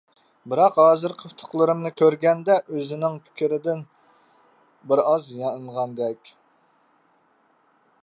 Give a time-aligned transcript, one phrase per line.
[0.51, 3.85] بىراق ھازىرقى ئۇتۇقلىرىمنى كۆرگەندە ئۆزىنىڭ پىكرىدىن
[4.93, 6.37] بىرئاز يانغاندەك.